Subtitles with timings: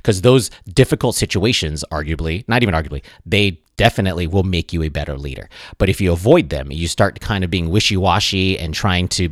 [0.00, 5.16] because those difficult situations, arguably, not even arguably, they definitely will make you a better
[5.16, 5.48] leader.
[5.78, 9.30] But if you avoid them, you start kind of being wishy washy and trying to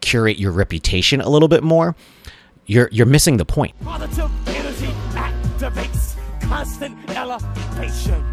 [0.00, 1.94] curate your reputation a little bit more.
[2.66, 3.74] You're you're missing the point.
[3.82, 8.24] Positive energy activates constant elevation.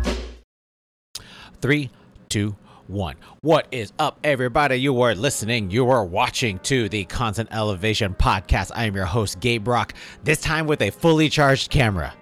[1.62, 1.90] Three,
[2.30, 2.56] two,
[2.92, 3.16] one.
[3.42, 4.76] What is up, everybody?
[4.76, 8.72] You are listening, you are watching to the Constant Elevation podcast.
[8.76, 12.14] I am your host, Gabe Rock, this time with a fully charged camera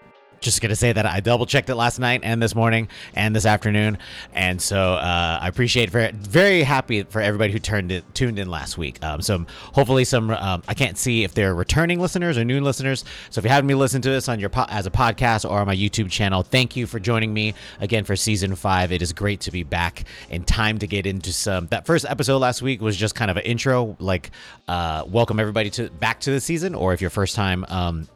[0.42, 3.46] just gonna say that I double checked it last night and this morning and this
[3.46, 3.98] afternoon,
[4.34, 8.50] and so uh, I appreciate very very happy for everybody who turned it tuned in
[8.50, 9.04] last week.
[9.04, 13.06] Um, so hopefully some um, I can't see if they're returning listeners or new listeners.
[13.30, 15.60] So if you haven't been listening to this on your po- as a podcast or
[15.60, 18.92] on my YouTube channel, thank you for joining me again for season five.
[18.92, 21.68] It is great to be back and time to get into some.
[21.68, 24.32] That first episode last week was just kind of an intro, like
[24.68, 27.66] uh, welcome everybody to back to the season, or if your first time.
[27.70, 28.08] Um,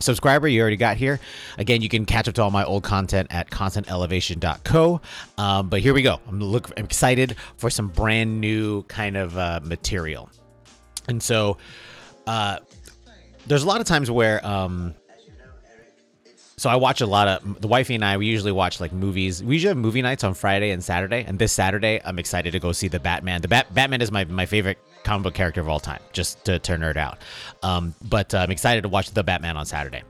[0.00, 1.18] subscriber you already got here
[1.58, 5.00] again you can catch up to all my old content at constantelevation.co
[5.38, 9.36] um, but here we go i'm look i'm excited for some brand new kind of
[9.36, 10.30] uh, material
[11.08, 11.56] and so
[12.26, 12.58] uh,
[13.46, 14.94] there's a lot of times where um,
[16.58, 18.16] so I watch a lot of the wifey and I.
[18.16, 19.42] We usually watch like movies.
[19.44, 21.22] We usually have movie nights on Friday and Saturday.
[21.24, 23.42] And this Saturday, I'm excited to go see the Batman.
[23.42, 24.78] The Bat- Batman is my my favorite
[25.08, 27.18] comic book character of all time, just to, to nerd out.
[27.62, 30.02] Um, but uh, I'm excited to watch the Batman on Saturday.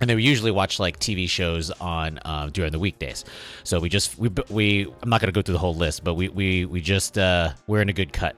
[0.00, 3.24] And then we usually watch like TV shows on uh, during the weekdays.
[3.62, 6.28] So we just we we I'm not gonna go through the whole list, but we
[6.28, 8.34] we we just uh, we're in a good cut.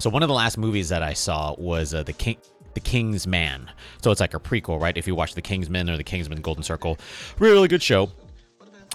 [0.00, 2.36] So one of the last movies that I saw was uh, the King
[2.74, 3.70] the King's Man.
[4.02, 4.96] So it's like a prequel, right?
[4.98, 6.98] If you watch The Kingsman or The Kingsman Golden Circle,
[7.38, 8.10] really, really good show.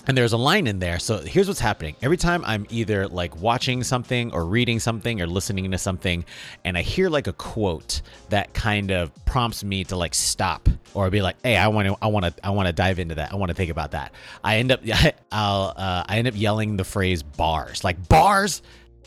[0.10, 0.98] And there's a line in there.
[0.98, 1.96] So here's what's happening.
[2.02, 6.26] Every time I'm either like watching something or reading something or listening to something,
[6.66, 11.12] and I hear like a quote that kind of prompts me to like stop or
[11.12, 13.32] be like, "Hey, I want to, I want to, I want to dive into that.
[13.32, 14.12] I want to think about that."
[14.44, 14.82] I end up,
[15.32, 18.64] I'll, uh, I end up yelling the phrase "bars," like bars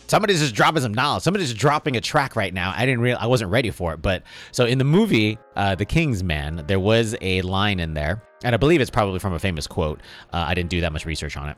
[0.06, 1.22] somebody's just dropping some knowledge.
[1.22, 2.72] Somebody's just dropping a track right now.
[2.76, 4.02] I didn't real I wasn't ready for it.
[4.02, 8.22] But so in the movie, uh, The King's Man, there was a line in there,
[8.44, 10.00] and I believe it's probably from a famous quote.
[10.32, 11.56] Uh, I didn't do that much research on it.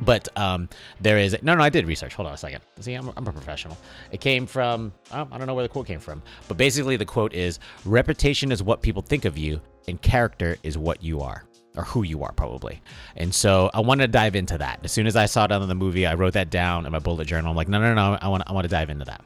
[0.00, 0.68] But um,
[1.00, 1.62] there is no, no.
[1.62, 2.14] I did research.
[2.14, 2.62] Hold on a second.
[2.80, 3.78] See, I'm, I'm a professional.
[4.10, 7.04] It came from oh, I don't know where the quote came from, but basically the
[7.04, 11.44] quote is: "Reputation is what people think of you, and character is what you are."
[11.76, 12.80] or who you are probably.
[13.16, 14.78] And so I wanted to dive into that.
[14.84, 17.00] As soon as I saw it on the movie, I wrote that down in my
[17.00, 17.50] bullet journal.
[17.50, 19.24] I'm like, no, no, no, I want, I want to dive into that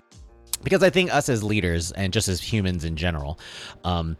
[0.63, 3.39] because I think us as leaders and just as humans in general,
[3.85, 4.17] um,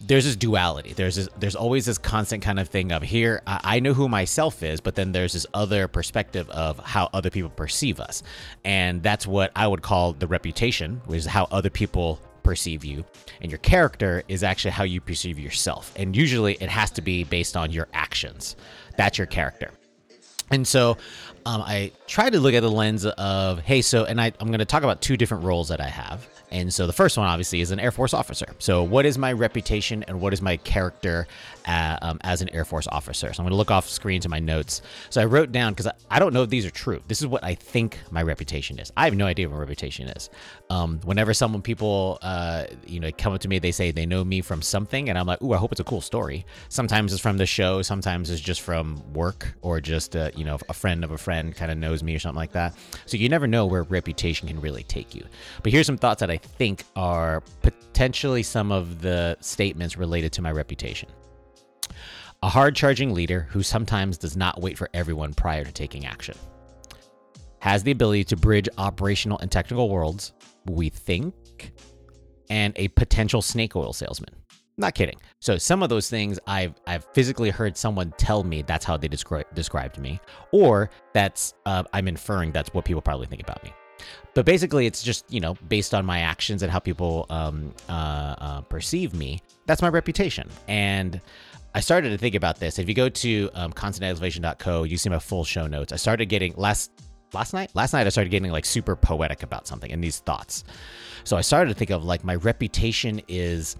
[0.00, 0.94] there's this duality.
[0.94, 3.42] There's this, there's always this constant kind of thing of here.
[3.46, 7.30] I, I know who myself is, but then there's this other perspective of how other
[7.30, 8.22] people perceive us,
[8.64, 13.04] and that's what I would call the reputation, which is how other people perceive you
[13.42, 17.22] and your character is actually how you perceive yourself and usually it has to be
[17.22, 18.56] based on your actions
[18.96, 19.70] that's your character
[20.50, 20.96] and so
[21.46, 24.58] um, i try to look at the lens of hey so and I, i'm going
[24.58, 26.28] to talk about two different roles that i have.
[26.50, 28.46] And so the first one obviously is an air force officer.
[28.58, 31.28] So what is my reputation and what is my character
[31.66, 33.32] uh, um, as an air force officer?
[33.32, 34.82] So i'm going to look off screen to my notes.
[35.10, 37.00] So i wrote down because I, I, don't know if these are true.
[37.06, 38.92] This is what i think my reputation is.
[38.96, 40.28] I have no idea what my reputation is.
[40.70, 44.24] Um, whenever someone people uh, you know come up to me they say they know
[44.24, 46.44] me from something and i'm like ooh i hope it's a cool story.
[46.68, 50.58] Sometimes it's from the show sometimes it's just from work or just uh, you know
[50.68, 52.74] a friend of a friend kind of knows me or something like that
[53.06, 55.24] so you never know where reputation can really take you
[55.62, 60.42] but here's some thoughts that i think are potentially some of the statements related to
[60.42, 61.08] my reputation
[62.42, 66.34] a hard charging leader who sometimes does not wait for everyone prior to taking action.
[67.58, 70.32] Has the ability to bridge operational and technical worlds,
[70.64, 71.34] we think,
[72.48, 74.34] and a potential snake oil salesman.
[74.80, 75.16] Not kidding.
[75.40, 79.08] So some of those things I've I've physically heard someone tell me that's how they
[79.08, 80.20] descri- described me,
[80.52, 83.74] or that's uh, I'm inferring that's what people probably think about me.
[84.32, 88.34] But basically, it's just you know based on my actions and how people um, uh,
[88.38, 89.42] uh, perceive me.
[89.66, 91.20] That's my reputation, and
[91.74, 92.78] I started to think about this.
[92.78, 95.92] If you go to um, constantelevation.co, you see my full show notes.
[95.92, 96.90] I started getting last
[97.34, 97.70] last night.
[97.74, 100.64] Last night I started getting like super poetic about something and these thoughts.
[101.24, 103.76] So I started to think of like my reputation is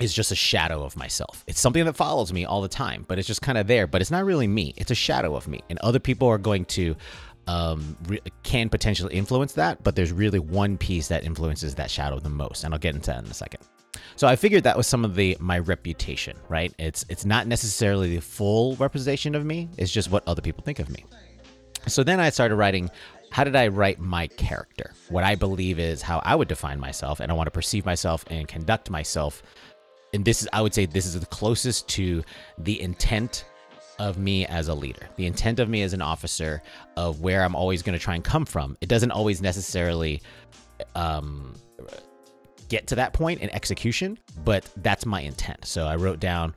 [0.00, 1.44] is just a shadow of myself.
[1.46, 3.86] It's something that follows me all the time, but it's just kind of there.
[3.86, 4.74] But it's not really me.
[4.76, 6.96] It's a shadow of me, and other people are going to
[7.46, 9.82] um, re- can potentially influence that.
[9.82, 13.10] But there's really one piece that influences that shadow the most, and I'll get into
[13.10, 13.60] that in a second.
[14.16, 16.72] So I figured that was some of the my reputation, right?
[16.78, 19.68] It's it's not necessarily the full representation of me.
[19.76, 21.04] It's just what other people think of me.
[21.86, 22.90] So then I started writing
[23.30, 24.92] how did I write my character?
[25.08, 28.24] What I believe is how I would define myself and I want to perceive myself
[28.30, 29.42] and conduct myself
[30.18, 32.24] and this is I would say this is the closest to
[32.58, 33.44] the intent
[34.00, 36.60] of me as a leader, the intent of me as an officer,
[36.96, 38.76] of where I'm always going to try and come from.
[38.80, 40.20] It doesn't always necessarily
[40.96, 41.54] um,
[42.68, 45.64] get to that point in execution, but that's my intent.
[45.64, 46.52] So I wrote down.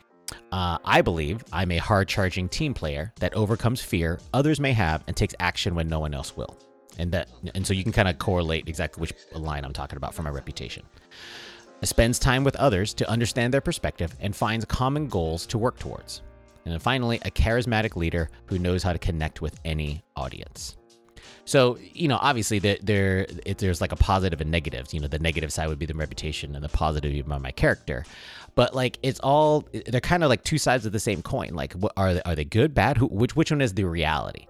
[0.51, 5.03] Uh, I believe I'm a hard charging team player that overcomes fear others may have
[5.05, 6.57] and takes action when no one else will.
[6.97, 10.15] And that and so you can kind of correlate exactly which line I'm talking about
[10.15, 10.83] for my reputation.
[11.83, 16.21] Spends time with others to understand their perspective and finds common goals to work towards.
[16.63, 20.77] And then finally, a charismatic leader who knows how to connect with any audience.
[21.45, 23.25] So, you know, obviously there, there
[23.57, 24.93] there's like a positive and negatives.
[24.93, 27.51] You know, the negative side would be the reputation and the positive would be my
[27.51, 28.05] character.
[28.53, 31.49] But like it's all they're kind of like two sides of the same coin.
[31.53, 32.97] Like what are they are they good, bad?
[32.97, 34.47] Who which which one is the reality?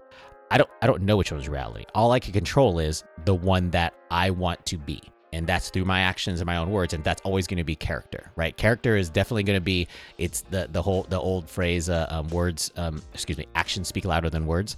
[0.50, 1.86] I don't I don't know which one is reality.
[1.94, 5.02] All I can control is the one that I want to be
[5.32, 7.74] and that's through my actions and my own words and that's always going to be
[7.74, 8.56] character right?
[8.56, 9.88] Character is definitely going to be
[10.18, 14.04] it's the the whole the old phrase uh, um, words um, excuse me actions speak
[14.04, 14.76] louder than words.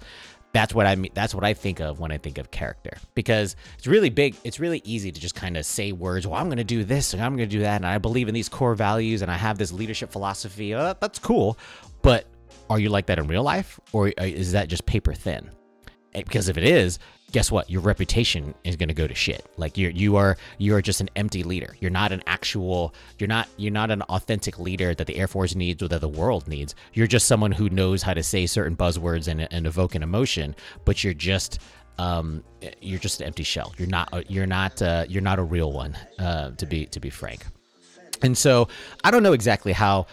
[0.53, 3.57] That's what i mean that's what i think of when i think of character because
[3.77, 6.59] it's really big it's really easy to just kind of say words well i'm going
[6.59, 8.77] to do this and i'm going to do that and i believe in these core
[8.77, 11.59] values and i have this leadership philosophy oh, that's cool
[12.03, 12.27] but
[12.71, 15.51] are you like that in real life or uh, is that just paper thin
[16.15, 16.99] because if it is
[17.35, 17.69] guess what?
[17.69, 19.45] Your reputation is going to go to shit.
[19.57, 21.77] Like you're you are you are just an empty leader.
[21.81, 25.57] You're not an actual you're not you're not an authentic leader that the air force
[25.57, 26.77] needs or that the world needs.
[26.93, 30.55] You're just someone who knows how to say certain buzzwords and, and evoke an emotion
[30.85, 31.59] but you're just
[31.99, 32.45] um,
[32.81, 33.75] you're just an empty shell.
[33.79, 37.11] You're not you're not uh, you're not a real one uh, to be to be
[37.11, 37.45] frank.
[38.23, 38.69] And so
[39.03, 40.07] i don't know exactly how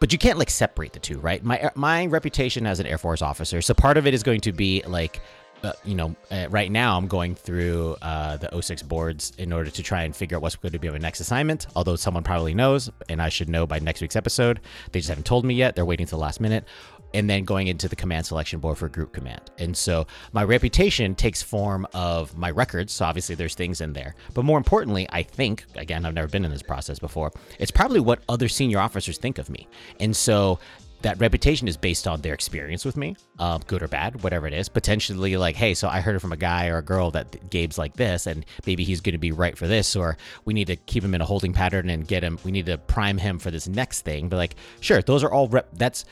[0.00, 3.22] but you can't like separate the two right my my reputation as an air force
[3.22, 5.20] officer so part of it is going to be like
[5.62, 9.70] uh, you know, uh, right now I'm going through uh, the 06 boards in order
[9.70, 11.66] to try and figure out what's going to be my next assignment.
[11.76, 14.60] Although someone probably knows, and I should know by next week's episode.
[14.92, 15.76] They just haven't told me yet.
[15.76, 16.64] They're waiting till the last minute.
[17.12, 19.42] And then going into the command selection board for group command.
[19.58, 22.92] And so my reputation takes form of my records.
[22.92, 24.14] So obviously there's things in there.
[24.34, 28.00] But more importantly, I think, again, I've never been in this process before, it's probably
[28.00, 29.66] what other senior officers think of me.
[29.98, 30.58] And so
[31.02, 34.52] that reputation is based on their experience with me, uh, good or bad, whatever it
[34.52, 34.68] is.
[34.68, 37.78] Potentially, like, hey, so I heard it from a guy or a girl that Gabe's
[37.78, 40.76] like this, and maybe he's going to be right for this, or we need to
[40.76, 42.38] keep him in a holding pattern and get him.
[42.44, 44.28] We need to prime him for this next thing.
[44.28, 45.68] But like, sure, those are all rep.
[45.72, 46.04] That's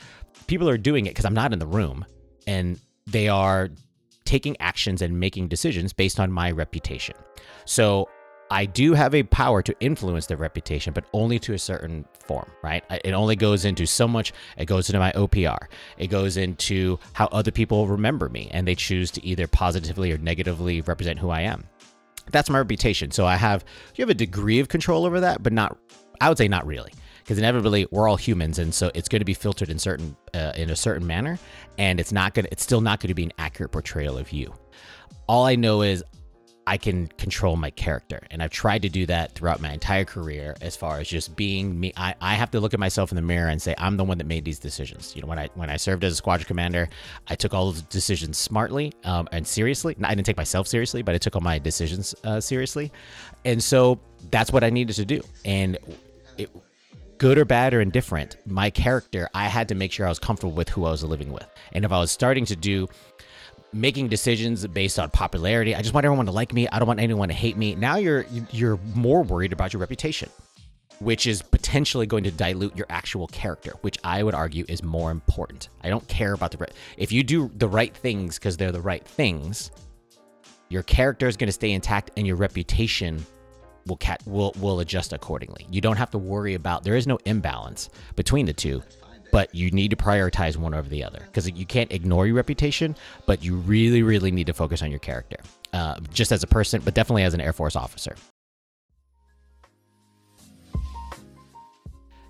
[0.47, 2.05] people are doing it because I'm not in the room,
[2.47, 3.69] and they are
[4.25, 7.15] taking actions and making decisions based on my reputation.
[7.65, 8.09] So
[8.51, 12.49] I do have a power to influence their reputation, but only to a certain form,
[12.63, 12.83] right?
[12.89, 14.33] It only goes into so much.
[14.57, 15.67] It goes into my OPR.
[15.97, 20.17] It goes into how other people remember me and they choose to either positively or
[20.17, 21.63] negatively represent who I am.
[22.31, 23.11] That's my reputation.
[23.11, 23.63] So I have,
[23.95, 25.77] you have a degree of control over that, but not,
[26.21, 26.91] I would say not really.
[27.19, 30.53] Because inevitably we're all humans, and so it's going to be filtered in certain uh,
[30.55, 31.37] in a certain manner,
[31.77, 32.47] and it's not going.
[32.51, 34.51] It's still not going to be an accurate portrayal of you.
[35.27, 36.03] All I know is
[36.69, 38.21] I can control my character.
[38.29, 41.79] And I've tried to do that throughout my entire career as far as just being
[41.79, 41.91] me.
[41.97, 44.19] I, I have to look at myself in the mirror and say, I'm the one
[44.19, 45.15] that made these decisions.
[45.15, 46.87] You know, when I when I served as a squadron commander,
[47.27, 49.95] I took all the decisions smartly um, and seriously.
[50.03, 52.91] I didn't take myself seriously, but I took all my decisions uh, seriously.
[53.45, 53.99] And so
[54.29, 55.21] that's what I needed to do.
[55.45, 55.75] And
[56.37, 56.51] it,
[57.17, 60.53] good or bad or indifferent, my character, I had to make sure I was comfortable
[60.53, 61.47] with who I was living with.
[61.71, 62.87] And if I was starting to do
[63.73, 65.75] making decisions based on popularity.
[65.75, 66.67] I just want everyone to like me.
[66.67, 67.75] I don't want anyone to hate me.
[67.75, 70.29] Now you're you're more worried about your reputation,
[70.99, 75.11] which is potentially going to dilute your actual character, which I would argue is more
[75.11, 75.69] important.
[75.83, 78.81] I don't care about the re- if you do the right things because they're the
[78.81, 79.71] right things,
[80.69, 83.25] your character is going to stay intact and your reputation
[83.85, 85.67] will cat will will adjust accordingly.
[85.69, 88.81] You don't have to worry about there is no imbalance between the two
[89.31, 92.95] but you need to prioritize one over the other because you can't ignore your reputation,
[93.25, 95.37] but you really, really need to focus on your character,
[95.73, 98.15] uh, just as a person, but definitely as an Air Force officer.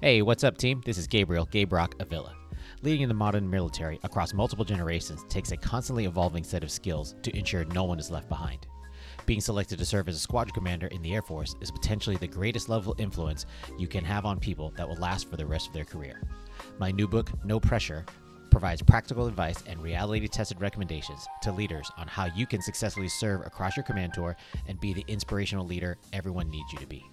[0.02, 0.82] Hey, what's up, team?
[0.86, 2.34] This is Gabriel Gabe Rock Avila.
[2.82, 7.16] Leading in the modern military across multiple generations takes a constantly evolving set of skills
[7.24, 8.66] to ensure no one is left behind.
[9.26, 12.28] Being selected to serve as a squadron commander in the Air Force is potentially the
[12.28, 13.46] greatest level of influence
[13.78, 16.22] you can have on people that will last for the rest of their career.
[16.80, 18.06] My new book, No Pressure,
[18.50, 23.46] provides practical advice and reality tested recommendations to leaders on how you can successfully serve
[23.46, 27.06] across your command tour and be the inspirational leader everyone needs you to be.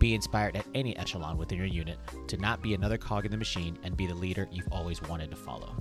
[0.00, 3.36] Be inspired at any echelon within your unit to not be another cog in the
[3.36, 5.76] machine and be the leader you've always wanted to follow.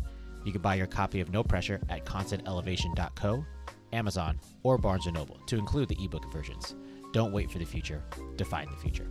[0.45, 3.45] You can buy your copy of No Pressure at constantelevation.co,
[3.93, 6.75] Amazon, or Barnes & Noble to include the ebook versions.
[7.13, 8.03] Don't wait for the future.
[8.35, 9.07] Define the future.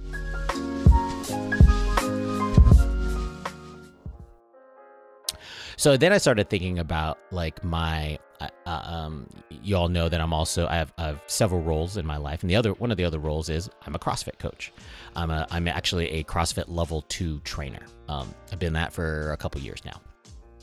[5.82, 10.20] So then I started thinking about like my, uh, uh, um, you all know that
[10.20, 12.92] I'm also I have, I have several roles in my life, and the other one
[12.92, 14.72] of the other roles is I'm a CrossFit coach.
[15.16, 17.84] I'm a I'm actually a CrossFit level two trainer.
[18.06, 20.00] Um, I've been that for a couple years now.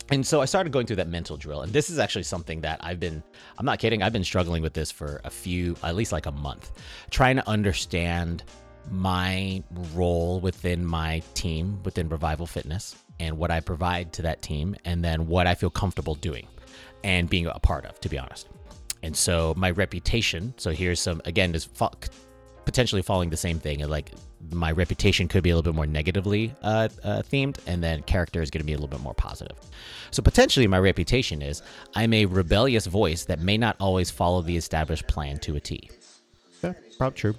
[0.10, 1.64] And so I started going through that mental drill.
[1.64, 3.22] And this is actually something that I've been,
[3.58, 6.32] I'm not kidding, I've been struggling with this for a few, at least like a
[6.32, 6.72] month,
[7.12, 8.46] trying to understand
[8.92, 14.76] my role within my team, within Revival Fitness, and what I provide to that team,
[14.86, 16.48] and then what I feel comfortable doing
[17.04, 18.48] and being a part of, to be honest.
[19.04, 21.68] And so my reputation, so here's some, again, this
[22.66, 23.88] potentially following the same thing.
[23.88, 24.12] Like
[24.52, 28.42] my reputation could be a little bit more negatively uh, uh, themed, and then character
[28.42, 29.58] is going to be a little bit more positive.
[30.12, 31.62] So potentially, my reputation is
[31.96, 35.90] I'm a rebellious voice that may not always follow the established plan to a T.
[36.64, 37.36] Yeah, probably true.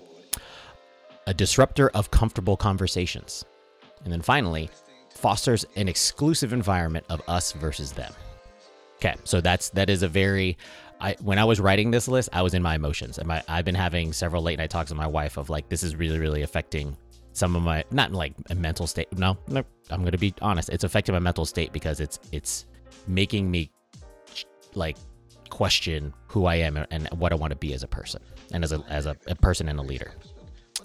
[1.26, 3.44] A disruptor of comfortable conversations,
[4.04, 4.70] and then finally,
[5.14, 8.12] fosters an exclusive environment of us versus them.
[8.96, 10.56] Okay, so that's that is a very
[11.00, 13.64] I when I was writing this list, I was in my emotions, and my I've
[13.64, 16.42] been having several late night talks with my wife of like this is really really
[16.42, 16.96] affecting
[17.32, 19.10] some of my not like a mental state.
[19.16, 20.68] No, no, I'm gonna be honest.
[20.68, 22.66] It's affecting my mental state because it's it's
[23.06, 23.70] making me
[24.74, 24.96] like
[25.48, 28.22] question who I am and what I want to be as a person
[28.52, 30.12] and as a as a, a person and a leader.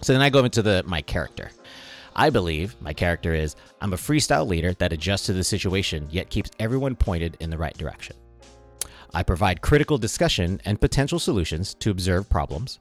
[0.01, 1.51] So then I go into the my character.
[2.15, 6.29] I believe my character is I'm a freestyle leader that adjusts to the situation yet
[6.29, 8.15] keeps everyone pointed in the right direction.
[9.13, 12.79] I provide critical discussion and potential solutions to observe problems,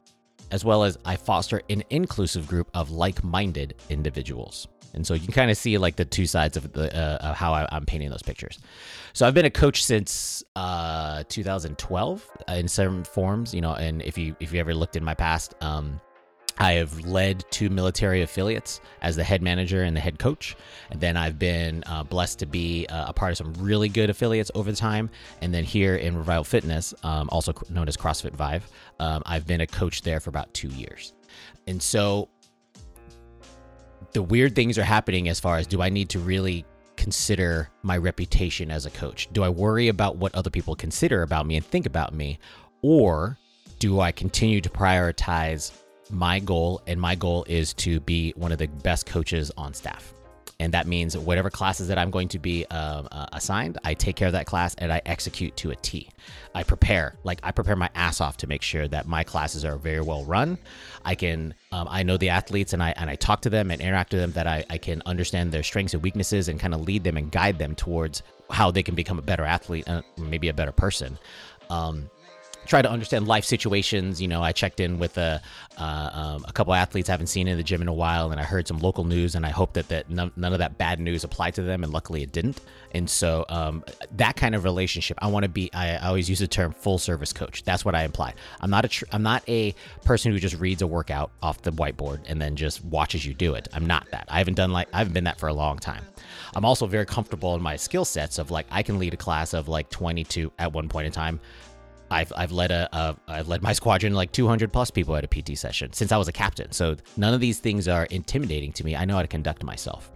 [0.50, 4.68] as well as I foster an inclusive group of like minded individuals.
[4.94, 7.36] And so you can kind of see like the two sides of the uh, of
[7.36, 8.58] how I, am painting those pictures.
[9.12, 13.74] So I've been a coach since uh, 2012 in some forms, you know.
[13.74, 16.00] And if you if you ever looked in my past, um,
[16.58, 20.56] I have led two military affiliates as the head manager and the head coach.
[20.90, 24.10] And then I've been uh, blessed to be uh, a part of some really good
[24.10, 25.10] affiliates over the time.
[25.40, 28.68] And then here in Revival Fitness, um, also known as CrossFit Vive,
[29.00, 31.12] um, I've been a coach there for about two years.
[31.66, 32.28] And so
[34.12, 36.64] the weird things are happening as far as do I need to really
[36.96, 39.28] consider my reputation as a coach?
[39.32, 42.38] Do I worry about what other people consider about me and think about me?
[42.82, 43.36] Or
[43.80, 45.72] do I continue to prioritize
[46.10, 50.12] my goal, and my goal is to be one of the best coaches on staff.
[50.60, 54.14] And that means whatever classes that I'm going to be um, uh, assigned, I take
[54.14, 56.08] care of that class and I execute to a T.
[56.54, 59.76] I prepare, like I prepare my ass off to make sure that my classes are
[59.76, 60.56] very well run.
[61.04, 63.80] I can, um, I know the athletes and I and I talk to them and
[63.80, 66.82] interact with them that I, I can understand their strengths and weaknesses and kind of
[66.82, 70.48] lead them and guide them towards how they can become a better athlete and maybe
[70.48, 71.18] a better person.
[71.68, 72.08] Um,
[72.66, 74.20] try to understand life situations.
[74.20, 75.40] You know, I checked in with a
[75.76, 78.40] uh, um, a couple athletes I haven't seen in the gym in a while, and
[78.40, 81.00] I heard some local news, and I hope that that none, none of that bad
[81.00, 82.60] news applied to them, and luckily it didn't.
[82.92, 85.72] And so um, that kind of relationship, I want to be.
[85.72, 87.64] I, I, always use the term full service coach.
[87.64, 88.34] That's what I imply.
[88.60, 91.72] I'm not a tr- I'm not a person who just reads a workout off the
[91.72, 93.68] whiteboard and then just watches you do it.
[93.72, 94.26] I'm not that.
[94.28, 96.04] I haven't done like I haven't been that for a long time.
[96.54, 99.54] I'm also very comfortable in my skill sets of like I can lead a class
[99.54, 101.40] of like 22 at one point in time
[102.14, 105.28] I've I've led a, a I've led my squadron like 200 plus people at a
[105.28, 106.70] PT session since I was a captain.
[106.72, 108.94] So none of these things are intimidating to me.
[108.94, 110.10] I know how to conduct myself.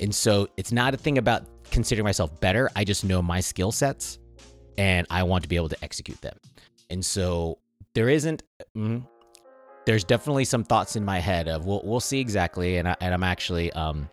[0.00, 2.70] And so it's not a thing about considering myself better.
[2.74, 4.18] I just know my skill sets
[4.78, 6.36] and I want to be able to execute them.
[6.88, 7.58] And so
[7.94, 8.42] there isn't
[8.76, 9.06] mm,
[9.84, 13.12] there's definitely some thoughts in my head of we'll we'll see exactly and I, and
[13.12, 14.08] I'm actually um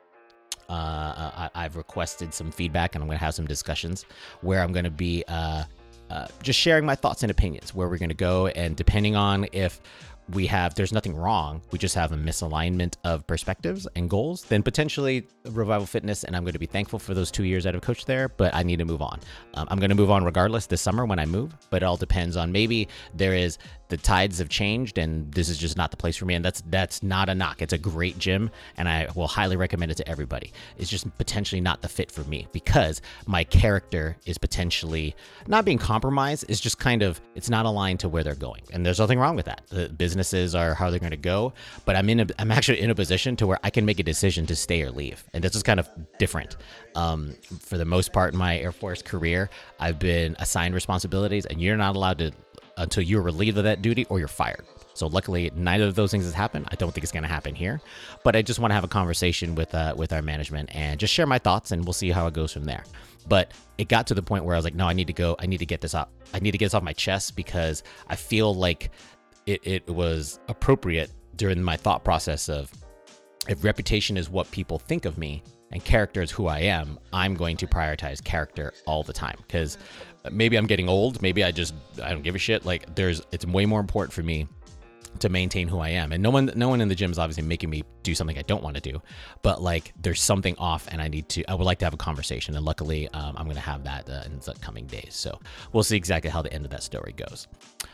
[0.67, 4.03] uh, I, have requested some feedback and I'm going to have some discussions
[4.41, 5.63] where I'm going to be uh,
[6.09, 8.47] uh, just sharing my thoughts and opinions where we're going to go.
[8.47, 9.81] And depending on if
[10.29, 14.63] we have there's nothing wrong we just have a misalignment of perspectives and goals then
[14.63, 18.07] potentially revival fitness and i'm going to be thankful for those two years i've coached
[18.07, 19.19] there but i need to move on
[19.53, 21.97] um, i'm going to move on regardless this summer when i move but it all
[21.97, 23.57] depends on maybe there is
[23.89, 26.35] the tides have changed and this is just not the place for me.
[26.35, 27.61] And that's that's not a knock.
[27.61, 30.53] It's a great gym and i will highly recommend it to everybody.
[30.77, 35.15] It's just potentially not the fit for me because my character is potentially
[35.47, 36.45] not being compromised.
[36.49, 38.63] It's just kind of it's not aligned to where they're going.
[38.73, 39.61] And there's nothing wrong with that.
[39.69, 41.53] The businesses are how they're going to go
[41.85, 44.03] but i'm in a i'm actually in a position to where i can make a
[44.03, 45.23] decision to stay or leave.
[45.33, 46.57] And this is kind of different.
[46.95, 49.49] Um, for the most part in my air force career
[49.79, 52.31] i've been assigned responsibilities and you're not allowed to
[52.77, 54.65] until you're relieved of that duty or you're fired.
[54.93, 56.67] So luckily, neither of those things has happened.
[56.71, 57.81] I don't think it's going to happen here,
[58.23, 61.13] but I just want to have a conversation with uh, with our management and just
[61.13, 62.85] share my thoughts, and we'll see how it goes from there.
[63.27, 65.35] But it got to the point where I was like, no, I need to go.
[65.39, 66.11] I need to get this up.
[66.33, 68.91] I need to get this off my chest because I feel like
[69.45, 72.71] it, it was appropriate during my thought process of
[73.47, 77.35] if reputation is what people think of me and character is who I am, I'm
[77.35, 79.77] going to prioritize character all the time because
[80.31, 81.21] maybe I'm getting old.
[81.21, 82.65] Maybe I just I don't give a shit.
[82.65, 84.47] Like there's it's way more important for me
[85.19, 86.11] to maintain who I am.
[86.11, 88.41] And no one no one in the gym is obviously making me do something I
[88.43, 89.01] don't want to do.
[89.41, 91.97] But like there's something off and I need to I would like to have a
[91.97, 95.15] conversation and luckily um, I'm going to have that uh, in the coming days.
[95.15, 95.39] So
[95.71, 97.47] we'll see exactly how the end of that story goes.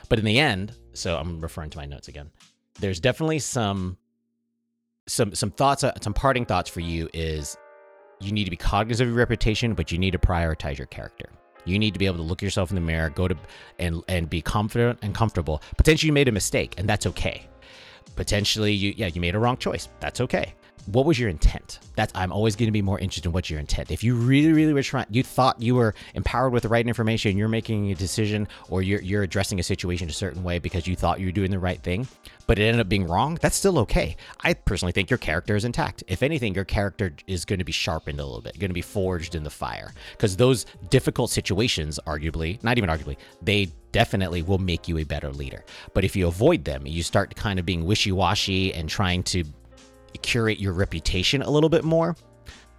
[0.09, 2.31] But in the end, so I'm referring to my notes again.
[2.79, 3.97] There's definitely some
[5.07, 7.57] some some thoughts uh, some parting thoughts for you is
[8.19, 11.29] you need to be cognizant of your reputation, but you need to prioritize your character.
[11.65, 13.37] You need to be able to look yourself in the mirror, go to
[13.79, 15.61] and and be confident and comfortable.
[15.77, 17.47] Potentially you made a mistake, and that's okay.
[18.15, 19.89] Potentially you yeah, you made a wrong choice.
[19.99, 20.53] That's okay.
[20.87, 21.79] What was your intent?
[21.95, 23.91] That's I'm always going to be more interested in what's your intent.
[23.91, 27.37] If you really, really were trying, you thought you were empowered with the right information,
[27.37, 30.95] you're making a decision, or you're you're addressing a situation a certain way because you
[30.95, 32.07] thought you were doing the right thing,
[32.47, 33.37] but it ended up being wrong.
[33.41, 34.15] That's still okay.
[34.41, 36.03] I personally think your character is intact.
[36.07, 38.81] If anything, your character is going to be sharpened a little bit, going to be
[38.81, 44.57] forged in the fire, because those difficult situations, arguably, not even arguably, they definitely will
[44.57, 45.63] make you a better leader.
[45.93, 49.43] But if you avoid them, you start kind of being wishy washy and trying to
[50.19, 52.15] curate your reputation a little bit more,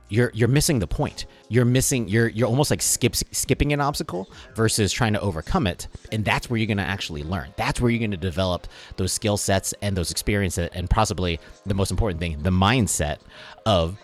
[0.09, 1.27] you're you're missing the point.
[1.49, 5.89] You're missing you're you're almost like skips skipping an obstacle versus trying to overcome it.
[6.13, 7.55] And that's where you're gonna actually learn.
[7.57, 11.91] That's where you're gonna develop those skill sets and those experiences and possibly the most
[11.91, 13.19] important thing, the mindset
[13.65, 13.99] of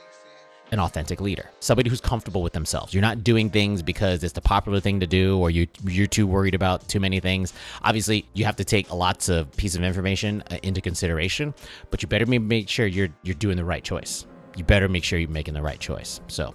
[0.70, 2.92] an authentic leader, somebody who's comfortable with themselves.
[2.92, 6.26] You're not doing things because it's the popular thing to do, or you you're too
[6.26, 7.52] worried about too many things.
[7.82, 11.54] Obviously, you have to take lots of pieces of information uh, into consideration,
[11.90, 14.26] but you better make sure you're you're doing the right choice.
[14.56, 16.20] You better make sure you're making the right choice.
[16.26, 16.54] So,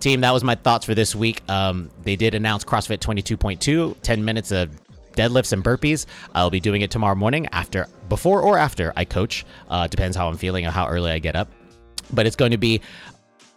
[0.00, 1.42] team, that was my thoughts for this week.
[1.48, 4.70] Um, they did announce CrossFit 22.2, 10 minutes of
[5.12, 6.06] deadlifts and burpees.
[6.34, 9.44] I'll be doing it tomorrow morning after, before or after I coach.
[9.68, 11.48] Uh, depends how I'm feeling or how early I get up.
[12.12, 12.82] But it's going to be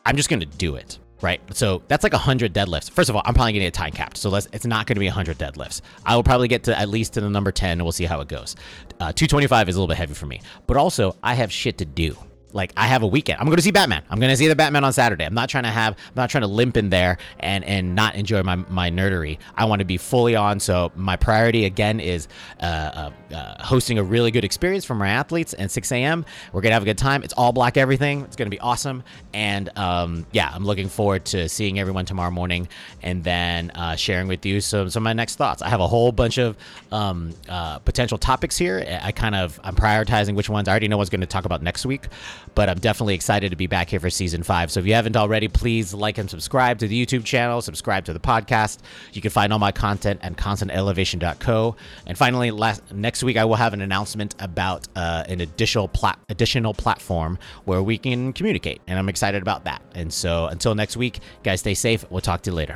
[0.05, 0.99] I'm just going to do it.
[1.21, 1.41] Right.
[1.55, 2.91] So that's like 100 deadlifts.
[2.91, 4.17] First of all, I'm probably going to get time capped.
[4.17, 5.81] So let's, it's not going to be 100 deadlifts.
[6.05, 8.19] I will probably get to at least to the number 10 and we'll see how
[8.19, 8.55] it goes.
[8.99, 10.41] Uh, 225 is a little bit heavy for me.
[10.67, 12.17] But also, I have shit to do
[12.55, 13.39] like I have a weekend.
[13.39, 14.01] I'm going to see Batman.
[14.09, 15.25] I'm going to see the Batman on Saturday.
[15.25, 18.15] I'm not trying to have, I'm not trying to limp in there and and not
[18.15, 19.37] enjoy my my nerdery.
[19.55, 20.59] I want to be fully on.
[20.59, 22.27] So my priority again is
[22.61, 25.53] uh, uh, uh, hosting a really good experience for my athletes.
[25.53, 26.25] And 6 a.m.
[26.53, 27.23] We're gonna have a good time.
[27.23, 28.21] It's all black everything.
[28.21, 29.03] It's gonna be awesome.
[29.33, 32.69] And um, yeah, I'm looking forward to seeing everyone tomorrow morning
[33.03, 35.61] and then uh, sharing with you some some of my next thoughts.
[35.61, 36.55] I have a whole bunch of
[36.93, 38.85] um, uh, potential topics here.
[39.01, 41.61] I kind of I'm prioritizing which ones I already know what's going to talk about
[41.61, 42.07] next week
[42.53, 44.71] but I'm definitely excited to be back here for season five.
[44.71, 48.13] So if you haven't already, please like and subscribe to the YouTube channel, subscribe to
[48.13, 48.79] the podcast.
[49.13, 51.75] You can find all my content at constantelevation.co.
[52.05, 56.19] And finally, last next week I will have an announcement about uh, an additional plat-
[56.29, 59.81] additional platform where we can communicate, and I'm excited about that.
[59.93, 62.05] And so until next week, guys, stay safe.
[62.09, 62.75] We'll talk to you later.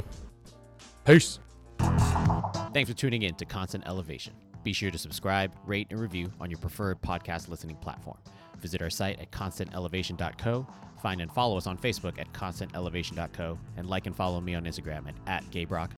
[1.05, 1.39] Peace.
[2.73, 4.34] Thanks for tuning in to Constant Elevation.
[4.63, 8.17] Be sure to subscribe, rate, and review on your preferred podcast listening platform.
[8.60, 10.67] Visit our site at constantelevation.co.
[11.02, 13.58] Find and follow us on Facebook at constantelevation.co.
[13.78, 15.91] And like and follow me on Instagram at, at gaybrock